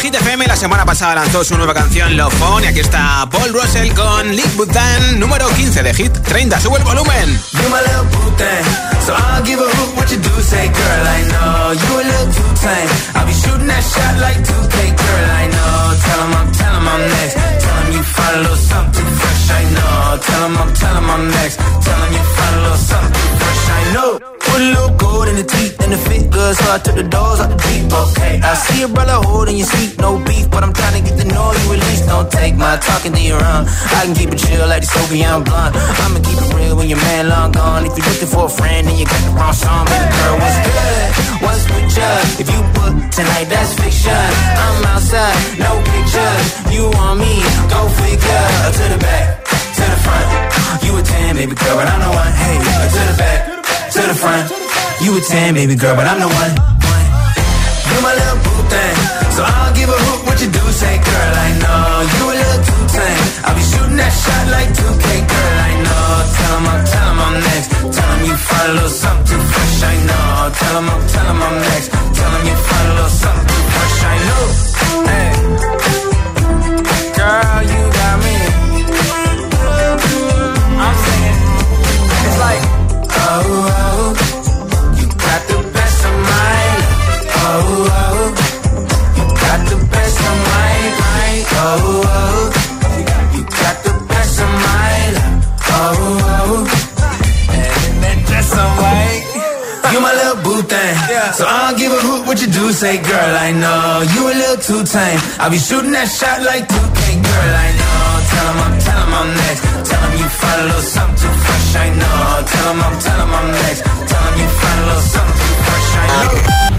Hit 0.00 0.14
FM 0.14 0.46
la 0.46 0.56
semana 0.56 0.86
pasada 0.86 1.14
lanzó 1.14 1.44
su 1.44 1.56
nueva 1.56 1.74
canción 1.74 2.16
Love 2.16 2.32
Phone 2.38 2.64
y 2.64 2.66
aquí 2.68 2.80
está 2.80 3.28
Paul 3.30 3.52
Russell 3.52 3.92
con 3.92 4.34
Lick 4.34 4.56
Butan, 4.56 5.20
número 5.20 5.46
15 5.48 5.82
de 5.82 5.92
Hit 5.92 6.12
30. 6.22 6.58
Sube 6.58 6.78
el 6.78 6.84
volumen. 6.84 7.40
You 7.52 7.68
my 7.68 7.80
little 7.80 8.04
boo 8.10 8.30
thing, 8.36 8.64
so 9.04 9.12
I'll 9.12 9.44
give 9.44 9.60
a 9.60 9.68
hoot 9.68 9.96
what 9.96 10.10
you 10.10 10.18
do. 10.18 10.42
Say, 10.42 10.68
girl, 10.68 11.06
I 11.06 11.22
know 11.28 11.72
you 11.72 12.00
a 12.00 12.04
little 12.04 12.32
too 12.32 12.54
tame. 12.62 12.88
I'll 13.14 13.26
be 13.26 13.34
shooting 13.34 13.66
that 13.66 13.82
shot 13.82 14.16
like 14.20 14.38
2K, 14.38 14.96
girl, 14.96 15.30
I 15.30 15.46
know. 15.48 15.96
Tell 16.02 16.20
'em 16.20 16.32
'em 16.32 16.50
I'm 21.10 21.30
next. 21.30 21.58
Tell 21.58 22.02
'em 22.04 22.12
you 22.12 22.24
something 22.76 23.38
fresh, 23.38 23.68
I 23.70 23.92
know. 23.92 24.29
Put 24.50 24.60
a 24.60 24.68
little 24.74 24.94
gold 24.98 25.28
in 25.28 25.36
the 25.36 25.46
teeth 25.46 25.80
and 25.80 25.92
the 25.94 25.98
fit 25.98 26.30
good, 26.30 26.54
so 26.56 26.66
I 26.74 26.78
took 26.78 26.96
the 26.96 27.06
doors 27.06 27.40
out 27.40 27.50
the 27.50 27.58
deep, 27.70 27.86
okay. 27.88 28.42
I 28.42 28.54
see 28.54 28.82
a 28.82 28.88
brother 28.88 29.18
holding 29.30 29.56
your 29.56 29.66
seat, 29.66 29.98
no 29.98 30.18
beef, 30.18 30.50
but 30.50 30.62
I'm 30.64 30.74
trying 30.74 30.96
to 30.98 31.02
get 31.06 31.16
to 31.20 31.26
know 31.26 31.52
you 31.54 31.74
at. 31.74 31.90
Don't 32.10 32.30
take 32.30 32.56
my 32.56 32.76
talking 32.76 33.14
to 33.14 33.22
your 33.22 33.38
own. 33.38 33.64
I 33.96 34.04
can 34.04 34.14
keep 34.18 34.28
it 34.28 34.36
chill 34.36 34.66
like 34.66 34.82
the 34.82 34.90
Soviet 34.90 35.40
blunt. 35.46 35.72
I'ma 35.72 36.18
keep 36.20 36.36
it 36.36 36.52
real 36.52 36.76
when 36.76 36.88
your 36.90 36.98
man 36.98 37.30
long 37.30 37.52
gone. 37.52 37.86
If 37.86 37.96
you're 37.96 38.04
looking 38.04 38.28
for 38.28 38.44
a 38.44 38.52
friend 38.52 38.82
and 38.90 38.98
you 38.98 39.06
got 39.06 39.22
the 39.24 39.32
wrong 39.32 39.54
song, 39.54 39.86
baby 39.86 40.10
girl, 40.10 40.36
what's 40.42 40.58
good? 40.66 41.06
What's 41.40 41.64
with 41.70 41.96
you? 41.96 42.12
If 42.42 42.46
you 42.50 42.60
book 42.76 42.94
tonight, 43.14 43.46
that's 43.48 43.72
fiction. 43.78 44.12
I'm 44.12 44.84
outside, 44.90 45.38
no 45.62 45.70
pictures. 45.80 46.44
You 46.74 46.90
want 46.92 47.22
me? 47.22 47.40
Go 47.72 47.80
figure. 47.88 48.46
To 48.74 48.84
the 48.90 48.98
back, 49.00 49.46
to 49.48 49.84
the 49.86 49.98
front. 50.04 50.26
You 50.84 50.98
a 50.98 51.02
10, 51.02 51.36
baby 51.40 51.54
girl, 51.56 51.76
but 51.78 51.86
I'm 51.88 52.00
the 52.04 52.10
one. 52.10 52.32
Hey, 52.36 52.58
to 52.58 53.02
the 53.06 53.16
back, 53.16 53.38
to 53.92 54.02
the 54.06 54.14
front. 54.14 54.46
You 55.02 55.16
a 55.16 55.20
10, 55.20 55.54
baby 55.54 55.74
girl, 55.74 55.96
but 55.96 56.06
I'm 56.06 56.20
the 56.20 56.28
one. 56.28 56.52
You 57.90 57.98
my 58.06 58.14
little 58.14 58.38
boo 58.46 58.62
thing, 58.70 58.96
so 59.34 59.42
I'll 59.42 59.74
give 59.74 59.88
a 59.90 59.98
hoot 60.06 60.20
what 60.26 60.38
you 60.40 60.48
do. 60.48 60.62
Say, 60.70 60.94
girl, 61.02 61.32
I 61.46 61.50
know 61.58 62.06
you 62.14 62.22
a 62.30 62.34
little 62.38 62.62
too 62.70 62.82
tame. 62.94 63.24
I'll 63.44 63.56
be 63.58 63.64
shooting 63.66 63.98
that 63.98 64.12
shot 64.14 64.44
like 64.54 64.70
2K, 64.78 65.06
girl, 65.26 65.56
I 65.70 65.72
know. 65.84 66.06
Tell 66.36 66.54
'em 66.56 66.66
I'm, 66.70 66.80
tell 66.86 67.08
'em 67.10 67.18
I'm 67.18 67.34
next. 67.50 67.68
Tell 67.96 68.10
'em 68.14 68.20
you 68.30 68.36
find 68.36 68.68
a 68.70 68.74
little 68.78 68.94
something 69.04 69.42
fresh, 69.50 69.82
I 69.82 69.96
know. 70.08 70.54
Tell 70.60 70.76
'em 70.78 70.88
I'm, 70.94 71.02
tell 71.10 71.26
'em 71.26 71.42
I'm 71.42 71.56
next. 71.66 71.88
Tell 71.90 72.30
'em 72.30 72.42
you 72.46 72.56
find 72.68 72.86
a 72.86 72.94
little 72.94 73.16
something 73.24 73.64
fresh, 73.74 73.98
I 74.14 74.16
know. 74.28 74.44
Hey. 75.10 75.30
Girl, 77.18 77.62
you 77.72 77.82
Say, 102.80 102.96
girl, 102.96 103.32
I 103.36 103.52
know 103.52 104.00
you 104.14 104.22
a 104.24 104.32
little 104.40 104.56
too 104.56 104.82
tame. 104.88 105.20
I'll 105.38 105.50
be 105.50 105.58
shooting 105.58 105.92
that 105.92 106.08
shot 106.08 106.40
like 106.48 106.64
2K, 106.64 107.00
girl, 107.20 107.52
I 107.52 107.68
know. 107.76 108.08
Tell 108.32 108.46
'em 108.48 108.60
I'm, 108.64 108.74
tell 108.80 109.00
'em 109.04 109.12
I'm 109.20 109.28
next. 109.36 109.62
Tell 109.84 110.00
'em 110.00 110.12
you 110.16 110.28
find 110.40 110.72
something 110.96 111.34
fresh, 111.44 111.76
I 111.76 111.88
know. 112.00 112.40
Tell 112.48 112.68
'em 112.72 112.80
I'm, 112.80 112.96
tell 113.04 113.20
'em 113.20 113.32
I'm 113.36 113.48
next. 113.52 113.82
Tell 113.84 114.24
'em 114.24 114.34
you 114.40 114.48
find 114.60 114.80
something 115.12 115.54
fresh, 115.66 115.90
I 116.00 116.06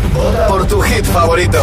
know. 0.10 0.48
Por 0.50 0.66
tu 0.66 0.82
hit 0.82 1.06
favorito. 1.06 1.62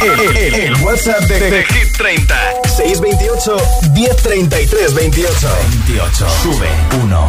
El, 0.00 0.20
el- 0.64 0.76
WhatsApp 0.82 1.20
de, 1.28 1.38
de 1.50 1.64
Hit 1.64 1.92
30. 1.98 2.36
628 2.64 3.56
1033 3.92 4.94
28. 4.94 5.48
28. 5.86 6.26
Sube 6.42 6.68
1. 7.02 7.28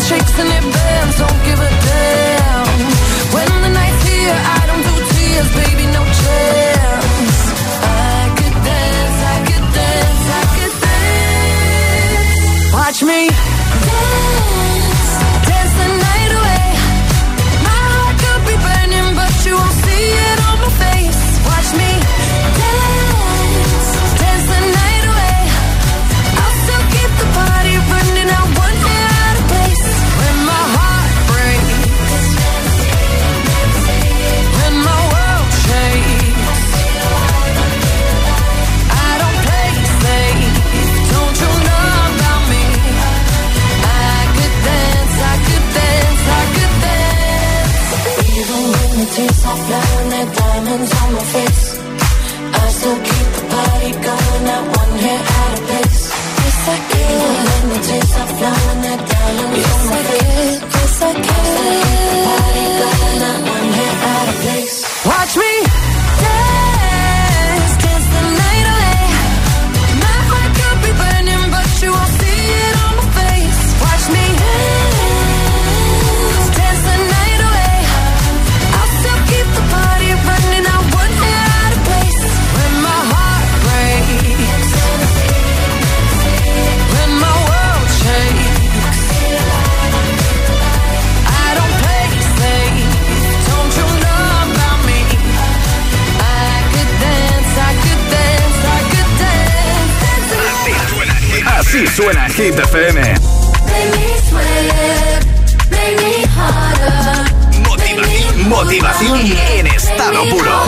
shakes 0.00 0.38
and 0.38 0.48
it 0.48 0.72
bends. 0.74 1.18
Don't 1.18 1.44
give 1.44 1.58
a 1.58 1.70
damn. 1.70 1.95
Hands 50.76 50.92
on 50.92 51.12
my 51.14 51.24
face. 51.32 51.80
I 52.52 52.68
still 52.68 52.98
keep 53.08 53.28
the 53.36 53.44
party 53.48 53.92
going, 53.92 54.44
not 54.44 54.64
one 54.76 54.98
hair 55.04 55.22
out 55.40 55.52
of 55.56 55.64
place. 55.68 56.02
Yes, 56.44 56.68
I 56.68 56.78
can. 56.90 57.16
Even 57.16 57.40
when 57.48 57.62
the 57.72 57.78
tears 57.86 58.12
are 58.20 58.30
flowing, 58.36 58.80
that 58.84 59.00
diamond 59.08 59.56
yes, 59.56 59.72
on 59.72 59.86
my 59.88 59.96
I 59.96 60.04
face. 60.04 60.20
Can. 60.20 60.68
Yes, 60.76 61.00
I 61.00 61.12
can. 61.14 61.32
I 61.32 61.48
still 61.56 61.80
keep 61.80 62.00
the 62.12 62.20
party 62.28 62.64
going, 62.76 63.18
not 63.24 63.40
one 63.56 63.68
hair 63.78 63.94
out 64.12 64.28
of 64.28 64.36
place. 64.44 64.76
Watch 65.06 65.36
me. 65.40 65.65
Así 101.76 101.86
suena 101.88 102.26
Hit 102.30 102.58
FM. 102.58 103.14
Motivación, 107.68 108.48
motivación 108.48 109.20
en 109.20 109.66
estado 109.66 110.26
puro. 110.30 110.62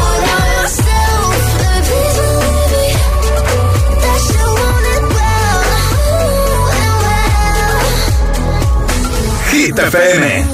Hit 9.51 9.79
FM. 9.79 10.45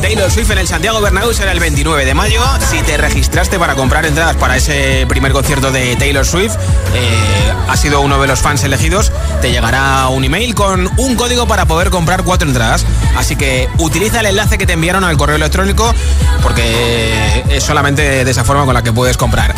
Taylor 0.00 0.30
Swift 0.30 0.50
en 0.50 0.58
el 0.58 0.66
Santiago 0.66 1.00
Bernabéu 1.00 1.32
será 1.34 1.52
el 1.52 1.60
29 1.60 2.04
de 2.04 2.14
mayo. 2.14 2.42
Si 2.70 2.78
te 2.82 2.96
registraste 2.96 3.58
para 3.58 3.74
comprar 3.74 4.06
entradas 4.06 4.36
para 4.36 4.56
ese 4.56 5.04
primer 5.08 5.32
concierto 5.32 5.70
de 5.70 5.94
Taylor 5.96 6.24
Swift, 6.24 6.54
eh, 6.94 7.52
has 7.68 7.80
sido 7.80 8.00
uno 8.00 8.20
de 8.20 8.26
los 8.26 8.40
fans 8.40 8.64
elegidos, 8.64 9.12
te 9.42 9.50
llegará 9.50 10.08
un 10.08 10.24
email 10.24 10.54
con 10.54 10.90
un 10.96 11.16
código 11.16 11.46
para 11.46 11.66
poder 11.66 11.90
comprar 11.90 12.24
cuatro 12.24 12.48
entradas. 12.48 12.86
Así 13.16 13.36
que 13.36 13.68
utiliza 13.78 14.20
el 14.20 14.26
enlace 14.26 14.58
que 14.58 14.66
te 14.66 14.72
enviaron 14.72 15.04
al 15.04 15.16
correo 15.16 15.36
electrónico 15.36 15.94
porque 16.42 17.44
es 17.48 17.62
solamente 17.62 18.24
de 18.24 18.30
esa 18.30 18.44
forma 18.44 18.64
con 18.64 18.74
la 18.74 18.82
que 18.82 18.92
puedes 18.92 19.16
comprar. 19.16 19.54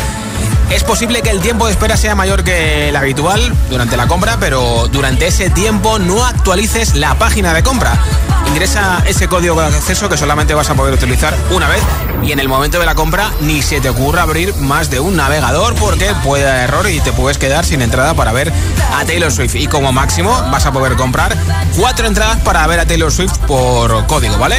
Es 0.69 0.83
posible 0.83 1.21
que 1.21 1.29
el 1.29 1.39
tiempo 1.39 1.67
de 1.67 1.71
espera 1.71 1.97
sea 1.97 2.15
mayor 2.15 2.43
que 2.43 2.89
el 2.89 2.95
habitual 2.95 3.53
durante 3.69 3.95
la 3.95 4.07
compra, 4.07 4.37
pero 4.39 4.87
durante 4.91 5.27
ese 5.27 5.51
tiempo 5.51 5.99
no 5.99 6.25
actualices 6.25 6.95
la 6.95 7.15
página 7.15 7.53
de 7.53 7.61
compra. 7.61 7.99
Ingresa 8.47 9.03
ese 9.05 9.27
código 9.27 9.59
de 9.59 9.67
acceso 9.67 10.09
que 10.09 10.17
solamente 10.17 10.53
vas 10.53 10.69
a 10.69 10.75
poder 10.75 10.93
utilizar 10.93 11.35
una 11.51 11.67
vez 11.67 11.81
y 12.23 12.31
en 12.31 12.39
el 12.39 12.47
momento 12.47 12.79
de 12.79 12.85
la 12.85 12.95
compra 12.95 13.31
ni 13.41 13.61
se 13.61 13.81
te 13.81 13.89
ocurra 13.89 14.21
abrir 14.21 14.55
más 14.55 14.89
de 14.89 14.99
un 14.99 15.15
navegador 15.15 15.75
porque 15.75 16.13
puede 16.23 16.43
dar 16.43 16.57
error 16.57 16.89
y 16.89 16.99
te 17.01 17.11
puedes 17.11 17.37
quedar 17.37 17.65
sin 17.65 17.81
entrada 17.81 18.13
para 18.13 18.31
ver 18.31 18.53
a 18.93 19.05
Taylor 19.05 19.31
Swift. 19.31 19.55
Y 19.55 19.67
como 19.67 19.91
máximo 19.91 20.31
vas 20.51 20.65
a 20.65 20.71
poder 20.71 20.95
comprar 20.95 21.35
cuatro 21.77 22.07
entradas 22.07 22.37
para 22.37 22.65
ver 22.67 22.79
a 22.79 22.85
Taylor 22.85 23.11
Swift 23.11 23.37
por 23.47 24.05
código, 24.07 24.37
¿vale? 24.37 24.55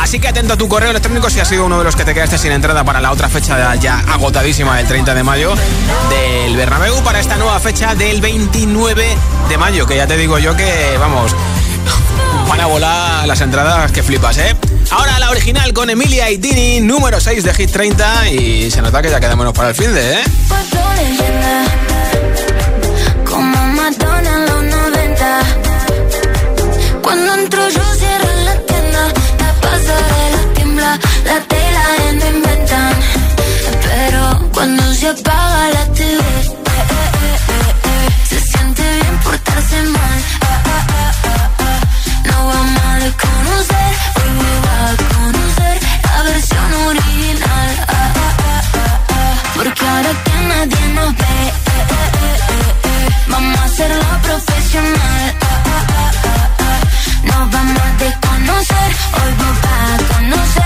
Así 0.00 0.20
que 0.20 0.28
atento 0.28 0.54
a 0.54 0.56
tu 0.56 0.68
correo 0.68 0.90
electrónico 0.90 1.30
si 1.30 1.40
has 1.40 1.48
sido 1.48 1.66
uno 1.66 1.78
de 1.78 1.84
los 1.84 1.96
que 1.96 2.04
te 2.04 2.14
quedaste 2.14 2.38
sin 2.38 2.52
entrada 2.52 2.84
para 2.84 3.00
la 3.00 3.12
otra 3.12 3.28
fecha 3.28 3.74
ya 3.76 3.98
agotadísima 4.00 4.76
del 4.76 4.86
30 4.86 5.14
de 5.14 5.22
mayo 5.22 5.54
del 6.08 6.56
Bernabéu 6.56 7.02
para 7.02 7.20
esta 7.20 7.36
nueva 7.36 7.58
fecha 7.60 7.94
del 7.94 8.20
29 8.20 9.16
de 9.48 9.58
mayo, 9.58 9.86
que 9.86 9.96
ya 9.96 10.06
te 10.06 10.16
digo 10.16 10.38
yo 10.38 10.56
que, 10.56 10.96
vamos, 10.98 11.34
van 12.52 12.60
a 12.60 12.66
volar 12.66 13.26
las 13.26 13.40
entradas 13.40 13.90
que 13.92 14.02
flipas, 14.02 14.36
¿eh? 14.36 14.54
Ahora 14.90 15.18
la 15.18 15.30
original 15.30 15.72
con 15.72 15.88
Emilia 15.88 16.30
y 16.30 16.36
Dini, 16.36 16.80
número 16.80 17.18
6 17.18 17.44
de 17.44 17.54
Hit 17.54 17.70
30 17.70 18.28
y 18.28 18.70
se 18.70 18.82
nota 18.82 19.00
que 19.00 19.08
ya 19.08 19.18
queda 19.20 19.34
menos 19.36 19.54
para 19.54 19.70
el 19.70 19.74
fin 19.74 19.94
de, 19.94 20.20
¿eh? 20.20 20.22
Como 23.24 23.56
Madonna 23.68 24.34
en 24.34 24.44
los 24.44 24.64
90 24.64 25.40
Cuando 27.02 27.34
entro 27.36 27.68
yo 27.70 27.94
cierro 27.94 28.28
la 28.44 28.60
tela 31.48 31.84
ya 32.04 32.12
no 32.12 32.36
inventan 32.36 32.94
Pero 33.82 34.50
cuando 34.52 34.92
se 34.92 35.08
apaga 35.08 35.70
la 35.70 35.86
desconocer 43.62 43.92
Hoy 44.16 44.30
me 44.30 44.54
va 44.66 44.90
a 44.90 44.96
conocer 45.14 45.76
La 46.04 46.22
versión 46.22 46.74
original 46.88 47.70
ah, 47.88 47.92
ah, 47.92 48.32
ah, 48.38 48.62
ah, 48.74 49.00
ah. 49.08 49.34
Porque 49.54 49.86
ahora 49.86 50.10
que 50.24 50.36
nadie 50.48 50.88
nos 50.94 51.16
ve 51.16 51.24
eh, 51.24 51.52
eh, 51.62 52.10
eh, 52.22 52.38
eh, 52.48 52.74
eh. 52.84 53.08
Vamos 53.28 53.58
a 53.58 53.64
hacerlo 53.64 54.04
profesional 54.22 55.34
ah, 55.40 55.62
ah, 55.66 55.86
ah, 55.88 56.10
ah, 56.24 56.50
ah. 56.58 56.80
Nos 57.24 57.50
vamos 57.50 57.82
a 57.82 58.04
desconocer 58.04 58.90
Hoy 59.18 59.32
vos 59.38 59.56
vas 59.62 60.00
a 60.00 60.14
conocer 60.14 60.61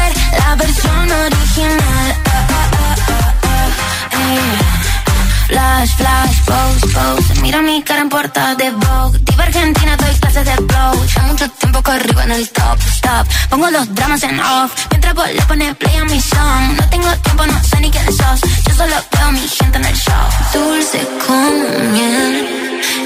Mira 7.46 7.62
mi 7.62 7.80
cara 7.80 8.00
en 8.00 8.08
portada 8.08 8.56
de 8.56 8.72
Vogue. 8.72 9.20
Diva 9.20 9.44
Argentina, 9.44 9.96
doy 9.96 10.14
clases 10.16 10.44
de 10.44 10.56
flow. 10.66 11.06
Ya 11.14 11.22
mucho 11.22 11.48
tiempo 11.48 11.80
que 11.80 11.92
en 12.24 12.32
el 12.32 12.48
top, 12.50 12.78
stop. 12.96 13.24
Pongo 13.50 13.70
los 13.70 13.94
dramas 13.94 14.20
en 14.24 14.40
off. 14.40 14.72
Mientras 14.90 15.14
vos 15.14 15.28
le 15.32 15.42
pones 15.42 15.76
play 15.76 15.96
a 15.96 16.04
mi 16.06 16.20
song. 16.20 16.64
No 16.76 16.88
tengo 16.90 17.08
tiempo, 17.22 17.46
no 17.46 17.62
sé 17.62 17.80
ni 17.82 17.88
quién 17.92 18.06
sos. 18.06 18.40
Yo 18.66 18.74
solo 18.74 18.96
veo 19.12 19.30
mi 19.30 19.46
gente 19.46 19.78
en 19.78 19.84
el 19.84 19.94
show. 19.94 20.26
Dulce 20.54 21.00
como 21.24 21.68
miel. 21.92 22.34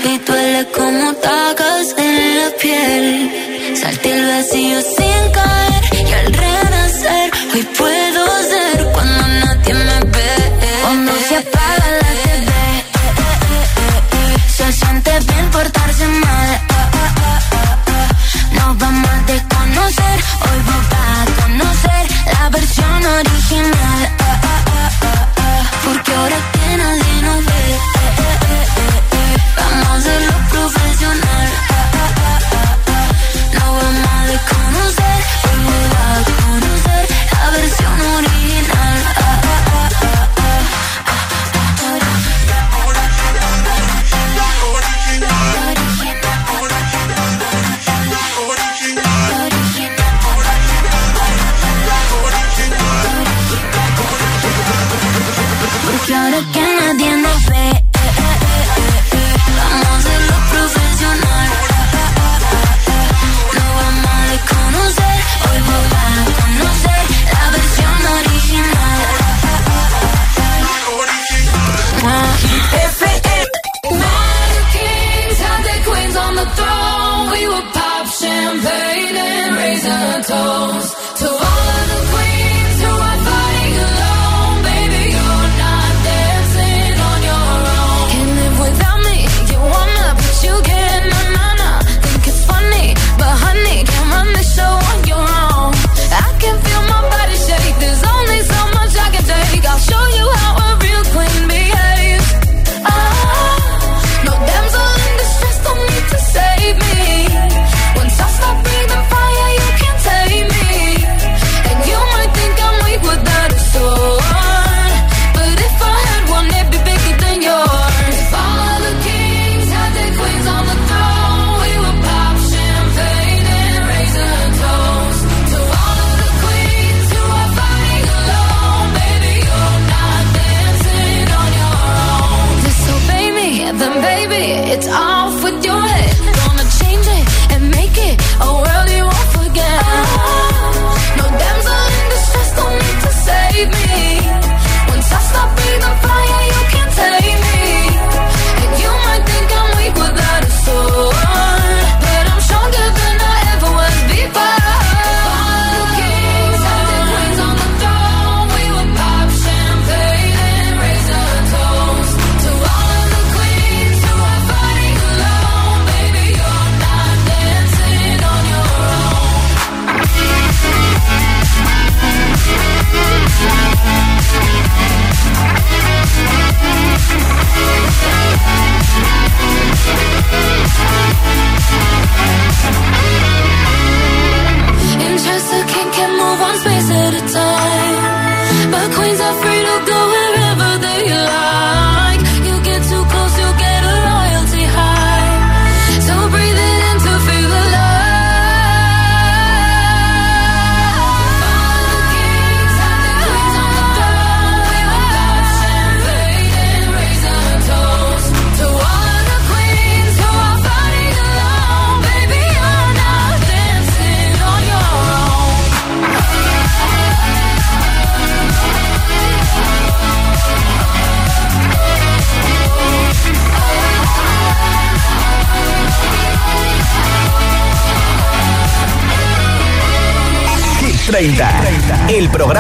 Y 0.09 0.19
duele 0.27 0.67
como 0.75 1.13
tacas 1.17 1.87
en 1.99 2.39
la 2.39 2.49
piel. 2.63 3.77
Salté 3.79 4.11
el 4.11 4.27
vacío 4.27 4.81
sin 4.97 5.23
caer. 5.37 6.09
Y 6.09 6.13
al 6.15 6.33
renacer 6.33 7.31
Hoy 7.53 7.63
puedo 7.77 8.25
ser 8.53 8.87
cuando 8.95 9.27
nadie 9.45 9.75
me 9.75 10.01
ve. 10.15 10.33
Cuando 10.83 11.13
se 11.29 11.43
versión 23.11 23.65
original 23.65 23.75
ah, 23.75 23.80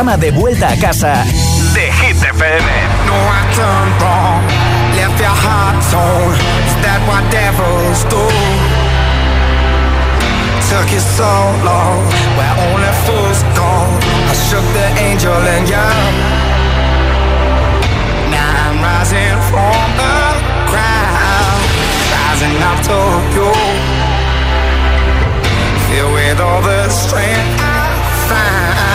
programa 0.01 0.17
de 0.17 0.31
vuelta 0.31 0.69
a 0.69 0.77
casa 0.79 1.25
de 1.75 1.93
Hit 1.93 2.17
FM. 2.17 2.69
No, 3.05 3.13
I 3.13 3.43
turned 3.55 4.01
wrong, 4.01 4.41
left 4.97 5.21
your 5.21 5.29
heart 5.29 5.77
torn. 5.93 6.33
Is 6.65 6.75
that 6.81 7.01
what 7.07 7.23
devils 7.31 8.05
do? 8.09 8.25
Took 10.71 10.91
you 10.91 11.01
so 11.01 11.33
long, 11.69 12.01
where 12.37 12.57
only 12.73 12.93
fools 13.05 13.43
go. 13.53 13.69
I 14.31 14.35
shook 14.49 14.65
the 14.73 14.89
angel 15.05 15.37
and 15.37 15.69
young. 15.69 16.15
Now 18.33 18.49
I'm 18.65 18.81
rising 18.81 19.37
from 19.53 19.85
the 20.01 20.17
rising 22.17 22.57
up 22.71 22.81
to 22.89 22.99
you. 23.37 23.53
With 26.15 26.41
all 26.41 26.63
the 26.63 26.89
strength 26.89 27.61
I 27.61 27.91
find, 28.29 28.89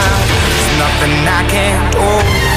nothing 0.77 1.27
I 1.27 1.41
can't 1.47 1.93
do. 1.93 2.54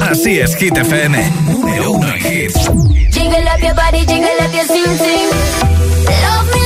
Así 0.00 0.40
es, 0.40 0.56
Hit 0.56 0.74
FM. 0.74 1.22
Número 1.44 1.92
uno 1.92 2.08
en 2.08 2.16
hits. 2.16 2.70
Jingle 3.10 3.46
up 3.46 3.60
your 3.60 3.74
body, 3.74 4.06
jingle 4.06 4.30
up 4.40 4.54
your 4.54 4.64
sing 4.64 5.28
love 6.22 6.54
me 6.54 6.61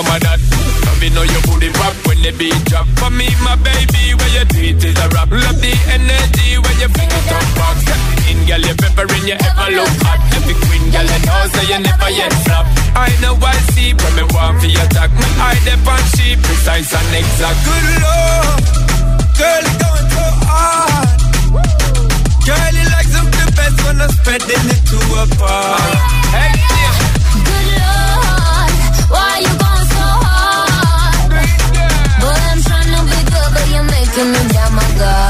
some 0.00 0.16
of 0.16 0.20
that. 0.24 0.40
Love 0.88 1.00
me, 1.00 1.08
know 1.12 1.24
your 1.28 1.42
booty 1.44 1.68
pop 1.76 1.92
when 2.08 2.16
the 2.24 2.32
beat 2.32 2.56
drop. 2.64 2.88
For 2.96 3.10
me, 3.12 3.28
my 3.44 3.56
baby, 3.60 4.16
where 4.16 4.32
your 4.32 4.46
tweet 4.48 4.80
is 4.80 4.96
a 4.96 5.06
rap. 5.12 5.28
Love 5.28 5.60
the 5.60 5.72
energy 5.92 6.56
when 6.56 6.76
you 6.80 6.88
bring 6.88 7.10
it 7.12 7.28
up 7.28 7.44
back. 7.56 7.76
Step 7.84 8.00
in, 8.32 8.38
girl, 8.48 8.64
you 8.64 8.74
pepper 8.80 9.04
in, 9.04 9.28
you 9.28 9.36
ever 9.36 9.68
look 9.76 9.92
hot. 10.00 10.20
Every 10.32 10.56
queen, 10.56 10.88
girl, 10.88 11.04
you 11.04 11.20
know, 11.28 11.40
say 11.52 11.68
you 11.68 11.78
never 11.84 12.10
yet 12.16 12.32
flop. 12.48 12.64
I 12.96 13.12
know 13.20 13.36
I 13.36 13.56
see 13.76 13.92
when 13.92 14.12
me 14.16 14.24
want 14.32 14.64
for 14.64 14.70
your 14.72 14.84
attack. 14.88 15.12
Me 15.12 15.28
eye 15.36 15.60
dep 15.68 15.84
on 15.84 16.00
she 16.16 16.36
precise 16.40 16.92
and 16.96 17.12
exact. 17.12 17.58
Good 17.60 17.86
lord, 18.00 18.60
girl, 19.36 19.64
you 19.68 19.76
going 19.84 20.08
so 20.16 20.24
hard. 20.48 21.20
Girl, 22.48 22.72
you 22.72 22.86
like 22.88 23.08
something 23.12 23.50
best 23.52 23.76
when 23.84 24.00
I'm 24.00 24.08
spreading 24.16 24.64
it 24.64 24.80
to 24.80 24.98
a 25.20 25.24
bar. 25.36 25.76
Hey, 26.32 26.56
yeah. 26.56 26.96
Good 27.44 27.68
lord, 27.84 28.72
gonna 34.20 34.48
die, 34.52 34.70
my 34.70 34.98
God. 34.98 35.29